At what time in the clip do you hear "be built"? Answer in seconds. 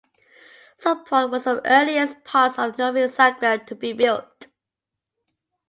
3.75-4.47